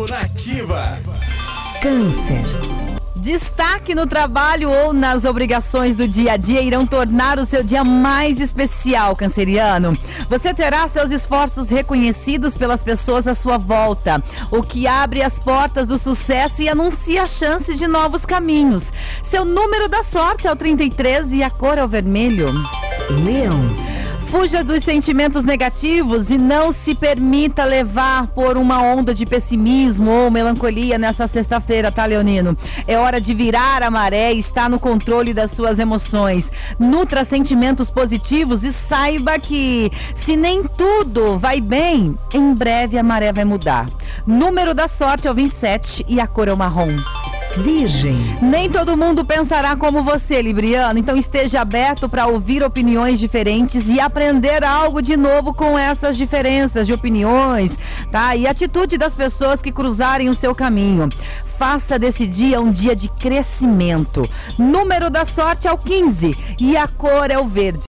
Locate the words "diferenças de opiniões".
56.16-57.78